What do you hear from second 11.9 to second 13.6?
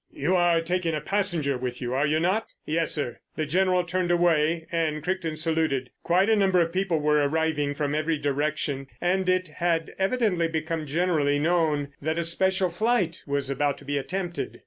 that a special flight was